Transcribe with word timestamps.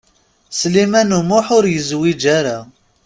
Sliman 0.59 1.15
U 1.17 1.21
Muḥ 1.29 1.45
ur 1.57 1.65
yezwiǧ 1.69 2.23
ara. 2.37 2.57